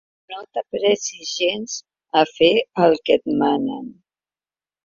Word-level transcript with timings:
No 0.31 0.37
t'apressis 0.57 1.33
gens 1.41 1.75
a 2.21 2.25
fer 2.31 2.51
el 2.87 2.99
que 3.07 3.19
et 3.21 3.31
manen. 3.43 3.89